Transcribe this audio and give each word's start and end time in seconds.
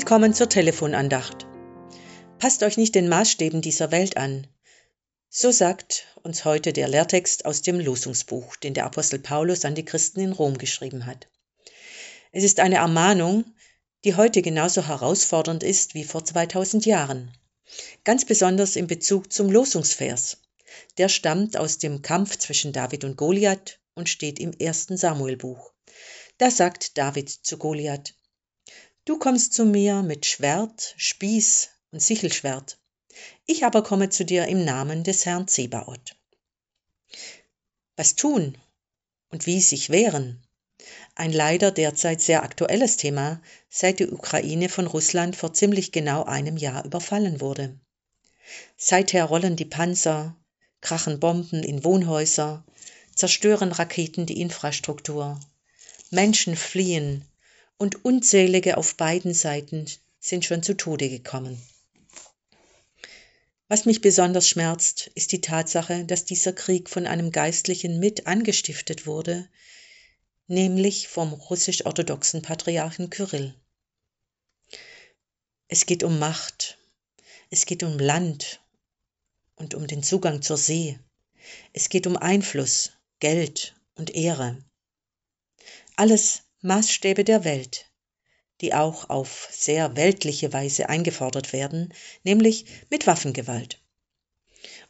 Willkommen 0.00 0.32
zur 0.32 0.48
Telefonandacht. 0.48 1.48
Passt 2.38 2.62
euch 2.62 2.76
nicht 2.76 2.94
den 2.94 3.08
Maßstäben 3.08 3.62
dieser 3.62 3.90
Welt 3.90 4.16
an. 4.16 4.46
So 5.28 5.50
sagt 5.50 6.06
uns 6.22 6.44
heute 6.44 6.72
der 6.72 6.86
Lehrtext 6.86 7.44
aus 7.44 7.62
dem 7.62 7.80
Losungsbuch, 7.80 8.54
den 8.54 8.74
der 8.74 8.84
Apostel 8.84 9.18
Paulus 9.18 9.64
an 9.64 9.74
die 9.74 9.84
Christen 9.84 10.20
in 10.20 10.30
Rom 10.30 10.56
geschrieben 10.56 11.04
hat. 11.04 11.26
Es 12.30 12.44
ist 12.44 12.60
eine 12.60 12.76
Ermahnung, 12.76 13.44
die 14.04 14.14
heute 14.14 14.40
genauso 14.40 14.86
herausfordernd 14.86 15.64
ist 15.64 15.94
wie 15.94 16.04
vor 16.04 16.24
2000 16.24 16.86
Jahren. 16.86 17.36
Ganz 18.04 18.24
besonders 18.24 18.76
in 18.76 18.86
Bezug 18.86 19.32
zum 19.32 19.50
Losungsvers. 19.50 20.36
Der 20.96 21.08
stammt 21.08 21.56
aus 21.56 21.78
dem 21.78 22.02
Kampf 22.02 22.36
zwischen 22.36 22.72
David 22.72 23.02
und 23.02 23.16
Goliath 23.16 23.80
und 23.94 24.08
steht 24.08 24.38
im 24.38 24.52
ersten 24.52 24.96
Samuelbuch. 24.96 25.72
Da 26.38 26.52
sagt 26.52 26.96
David 26.98 27.28
zu 27.28 27.58
Goliath, 27.58 28.14
Du 29.08 29.18
kommst 29.18 29.54
zu 29.54 29.64
mir 29.64 30.02
mit 30.02 30.26
Schwert, 30.26 30.92
Spieß 30.98 31.70
und 31.92 32.02
Sichelschwert. 32.02 32.76
Ich 33.46 33.64
aber 33.64 33.82
komme 33.82 34.10
zu 34.10 34.22
dir 34.22 34.46
im 34.48 34.66
Namen 34.66 35.02
des 35.02 35.24
Herrn 35.24 35.48
Zebaoth. 35.48 36.14
Was 37.96 38.16
tun 38.16 38.58
und 39.30 39.46
wie 39.46 39.62
sich 39.62 39.88
wehren? 39.88 40.42
Ein 41.14 41.32
leider 41.32 41.70
derzeit 41.70 42.20
sehr 42.20 42.42
aktuelles 42.42 42.98
Thema, 42.98 43.40
seit 43.70 43.98
die 43.98 44.10
Ukraine 44.10 44.68
von 44.68 44.86
Russland 44.86 45.36
vor 45.36 45.54
ziemlich 45.54 45.90
genau 45.90 46.24
einem 46.24 46.58
Jahr 46.58 46.84
überfallen 46.84 47.40
wurde. 47.40 47.80
Seither 48.76 49.24
rollen 49.24 49.56
die 49.56 49.64
Panzer, 49.64 50.36
krachen 50.82 51.18
Bomben 51.18 51.62
in 51.62 51.82
Wohnhäuser, 51.82 52.62
zerstören 53.14 53.72
Raketen 53.72 54.26
die 54.26 54.42
Infrastruktur. 54.42 55.40
Menschen 56.10 56.56
fliehen 56.56 57.24
und 57.78 58.04
unzählige 58.04 58.76
auf 58.76 58.96
beiden 58.96 59.32
Seiten 59.32 59.86
sind 60.20 60.44
schon 60.44 60.62
zu 60.62 60.76
Tode 60.76 61.08
gekommen. 61.08 61.60
Was 63.68 63.84
mich 63.84 64.00
besonders 64.00 64.48
schmerzt, 64.48 65.10
ist 65.14 65.30
die 65.32 65.40
Tatsache, 65.40 66.04
dass 66.04 66.24
dieser 66.24 66.52
Krieg 66.52 66.88
von 66.88 67.06
einem 67.06 67.30
Geistlichen 67.30 68.00
mit 68.00 68.26
angestiftet 68.26 69.06
wurde, 69.06 69.48
nämlich 70.46 71.08
vom 71.08 71.32
russisch-orthodoxen 71.32 72.42
Patriarchen 72.42 73.10
Kyrill. 73.10 73.54
Es 75.68 75.84
geht 75.84 76.02
um 76.02 76.18
Macht, 76.18 76.78
es 77.50 77.66
geht 77.66 77.82
um 77.82 77.98
Land 77.98 78.60
und 79.54 79.74
um 79.74 79.86
den 79.86 80.02
Zugang 80.02 80.40
zur 80.40 80.56
See, 80.56 80.98
es 81.74 81.90
geht 81.90 82.06
um 82.06 82.16
Einfluss, 82.16 82.92
Geld 83.20 83.74
und 83.94 84.14
Ehre. 84.14 84.64
Alles 85.96 86.42
Maßstäbe 86.60 87.22
der 87.22 87.44
Welt, 87.44 87.86
die 88.60 88.74
auch 88.74 89.10
auf 89.10 89.48
sehr 89.52 89.94
weltliche 89.96 90.52
Weise 90.52 90.88
eingefordert 90.88 91.52
werden, 91.52 91.94
nämlich 92.24 92.64
mit 92.90 93.06
Waffengewalt. 93.06 93.80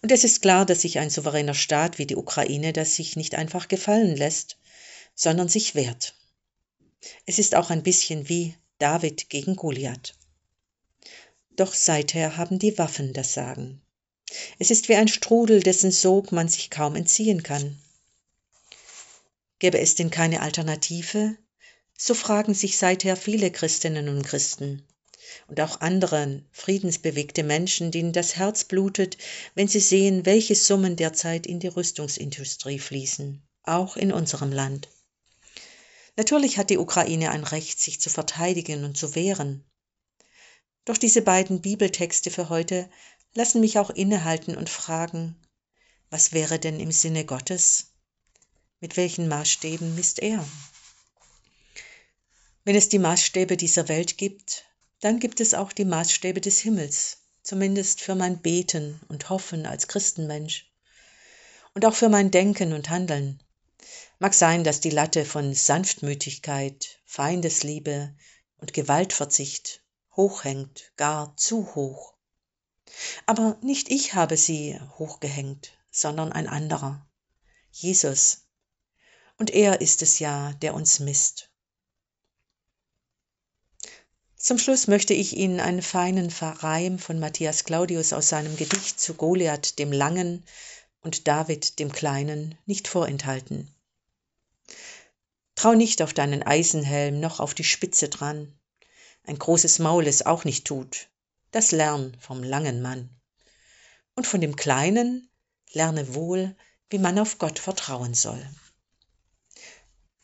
Und 0.00 0.10
es 0.10 0.24
ist 0.24 0.40
klar, 0.40 0.64
dass 0.64 0.82
sich 0.82 0.98
ein 0.98 1.10
souveräner 1.10 1.54
Staat 1.54 1.98
wie 1.98 2.06
die 2.06 2.16
Ukraine 2.16 2.72
das 2.72 2.96
sich 2.96 3.16
nicht 3.16 3.34
einfach 3.34 3.68
gefallen 3.68 4.16
lässt, 4.16 4.56
sondern 5.14 5.48
sich 5.48 5.74
wehrt. 5.74 6.14
Es 7.26 7.38
ist 7.38 7.54
auch 7.54 7.70
ein 7.70 7.82
bisschen 7.82 8.28
wie 8.28 8.54
David 8.78 9.28
gegen 9.28 9.56
Goliath. 9.56 10.14
Doch 11.50 11.74
seither 11.74 12.36
haben 12.36 12.58
die 12.58 12.78
Waffen 12.78 13.12
das 13.12 13.34
Sagen. 13.34 13.82
Es 14.58 14.70
ist 14.70 14.88
wie 14.88 14.94
ein 14.94 15.08
Strudel, 15.08 15.62
dessen 15.62 15.90
Sog 15.90 16.32
man 16.32 16.48
sich 16.48 16.70
kaum 16.70 16.96
entziehen 16.96 17.42
kann. 17.42 17.78
Gäbe 19.58 19.80
es 19.80 19.96
denn 19.96 20.10
keine 20.10 20.40
Alternative? 20.40 21.36
So 22.00 22.14
fragen 22.14 22.54
sich 22.54 22.78
seither 22.78 23.16
viele 23.16 23.50
Christinnen 23.50 24.08
und 24.08 24.22
Christen 24.22 24.86
und 25.48 25.60
auch 25.60 25.80
andere 25.80 26.44
friedensbewegte 26.52 27.42
Menschen, 27.42 27.90
denen 27.90 28.12
das 28.12 28.36
Herz 28.36 28.62
blutet, 28.62 29.18
wenn 29.56 29.66
sie 29.66 29.80
sehen, 29.80 30.24
welche 30.24 30.54
Summen 30.54 30.94
derzeit 30.94 31.44
in 31.44 31.58
die 31.58 31.66
Rüstungsindustrie 31.66 32.78
fließen, 32.78 33.42
auch 33.64 33.96
in 33.96 34.12
unserem 34.12 34.52
Land. 34.52 34.88
Natürlich 36.16 36.56
hat 36.56 36.70
die 36.70 36.78
Ukraine 36.78 37.32
ein 37.32 37.42
Recht, 37.42 37.80
sich 37.80 38.00
zu 38.00 38.10
verteidigen 38.10 38.84
und 38.84 38.96
zu 38.96 39.16
wehren. 39.16 39.64
Doch 40.84 40.98
diese 40.98 41.22
beiden 41.22 41.60
Bibeltexte 41.60 42.30
für 42.30 42.48
heute 42.48 42.88
lassen 43.34 43.60
mich 43.60 43.76
auch 43.80 43.90
innehalten 43.90 44.56
und 44.56 44.70
fragen, 44.70 45.36
was 46.10 46.32
wäre 46.32 46.60
denn 46.60 46.78
im 46.78 46.92
Sinne 46.92 47.24
Gottes? 47.24 47.92
Mit 48.80 48.96
welchen 48.96 49.26
Maßstäben 49.26 49.96
misst 49.96 50.20
er? 50.20 50.46
Wenn 52.68 52.76
es 52.76 52.90
die 52.90 52.98
Maßstäbe 52.98 53.56
dieser 53.56 53.88
Welt 53.88 54.18
gibt, 54.18 54.66
dann 55.00 55.20
gibt 55.20 55.40
es 55.40 55.54
auch 55.54 55.72
die 55.72 55.86
Maßstäbe 55.86 56.42
des 56.42 56.58
Himmels, 56.58 57.16
zumindest 57.42 58.02
für 58.02 58.14
mein 58.14 58.42
Beten 58.42 59.00
und 59.08 59.30
Hoffen 59.30 59.64
als 59.64 59.88
Christenmensch 59.88 60.70
und 61.72 61.86
auch 61.86 61.94
für 61.94 62.10
mein 62.10 62.30
Denken 62.30 62.74
und 62.74 62.90
Handeln. 62.90 63.42
Mag 64.18 64.34
sein, 64.34 64.64
dass 64.64 64.80
die 64.80 64.90
Latte 64.90 65.24
von 65.24 65.54
Sanftmütigkeit, 65.54 67.00
Feindesliebe 67.06 68.14
und 68.58 68.74
Gewaltverzicht 68.74 69.80
hochhängt, 70.14 70.92
gar 70.98 71.34
zu 71.38 71.74
hoch. 71.74 72.12
Aber 73.24 73.56
nicht 73.62 73.90
ich 73.90 74.12
habe 74.12 74.36
sie 74.36 74.78
hochgehängt, 74.98 75.72
sondern 75.90 76.32
ein 76.32 76.46
anderer, 76.46 77.08
Jesus. 77.72 78.42
Und 79.38 79.48
er 79.48 79.80
ist 79.80 80.02
es 80.02 80.18
ja, 80.18 80.52
der 80.60 80.74
uns 80.74 81.00
misst. 81.00 81.47
Zum 84.38 84.56
Schluss 84.56 84.86
möchte 84.86 85.14
ich 85.14 85.36
Ihnen 85.36 85.58
einen 85.58 85.82
feinen 85.82 86.30
Verreim 86.30 87.00
von 87.00 87.18
Matthias 87.18 87.64
Claudius 87.64 88.12
aus 88.12 88.28
seinem 88.28 88.56
Gedicht 88.56 89.00
zu 89.00 89.14
Goliath 89.14 89.80
dem 89.80 89.90
Langen 89.90 90.44
und 91.00 91.26
David 91.26 91.80
dem 91.80 91.90
Kleinen 91.90 92.56
nicht 92.64 92.86
vorenthalten. 92.86 93.68
Trau 95.56 95.74
nicht 95.74 96.02
auf 96.02 96.12
deinen 96.12 96.44
Eisenhelm 96.44 97.18
noch 97.18 97.40
auf 97.40 97.52
die 97.52 97.64
Spitze 97.64 98.08
dran. 98.08 98.56
Ein 99.24 99.40
großes 99.40 99.80
Maul 99.80 100.06
es 100.06 100.24
auch 100.24 100.44
nicht 100.44 100.64
tut. 100.64 101.08
Das 101.50 101.72
lern 101.72 102.16
vom 102.20 102.44
langen 102.44 102.80
Mann. 102.80 103.10
Und 104.14 104.28
von 104.28 104.40
dem 104.40 104.54
Kleinen 104.54 105.28
lerne 105.72 106.14
wohl, 106.14 106.54
wie 106.90 106.98
man 106.98 107.18
auf 107.18 107.38
Gott 107.38 107.58
vertrauen 107.58 108.14
soll. 108.14 108.48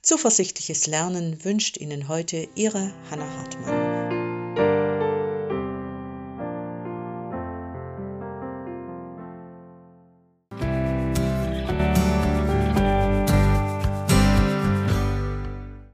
Zuversichtliches 0.00 0.86
Lernen 0.86 1.44
wünscht 1.44 1.76
Ihnen 1.76 2.08
heute 2.08 2.48
Ihre 2.54 2.94
Hannah 3.10 3.30
Hartmann. 3.36 3.87